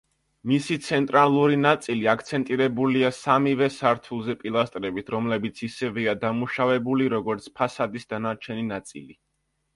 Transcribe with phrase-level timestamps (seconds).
[0.51, 9.21] მისი ცენტრალური ნაწილი აქცენტირებულია სამივე სართულზე პილასტრებით, რომლებიც ისევეა დამუშავებული, როგორც ფასადის დანარჩენი ნაწილი.